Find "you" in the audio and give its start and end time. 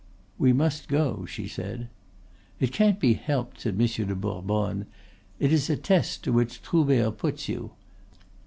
7.47-7.73